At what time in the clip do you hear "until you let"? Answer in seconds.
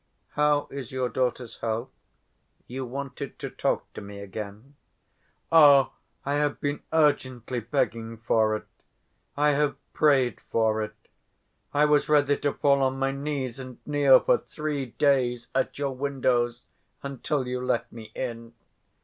17.03-17.91